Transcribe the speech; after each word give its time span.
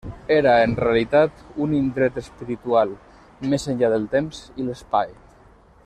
Era, 0.35 0.53
en 0.67 0.71
realitat, 0.83 1.43
un 1.65 1.75
indret 1.79 2.17
espiritual, 2.21 2.97
més 3.53 3.67
enllà 3.75 3.93
del 3.95 4.09
temps 4.17 4.41
i 4.63 4.67
l'espai. 4.71 5.15